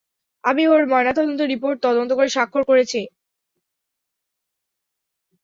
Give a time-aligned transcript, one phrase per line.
[0.43, 3.01] আমি ওর ময়নাতদন্ত রিপোর্ট তদন্ত করে স্বাক্ষর করেছি।